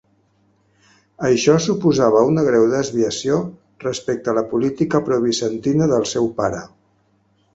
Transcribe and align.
Això 1.27 1.57
suposava 1.65 2.23
una 2.29 2.45
greu 2.47 2.65
desviació 2.71 3.37
respecte 3.85 4.33
a 4.33 4.35
la 4.39 4.45
política 4.55 5.03
probizantina 5.11 5.89
del 5.95 6.09
seu 6.13 6.33
pare. 6.41 6.65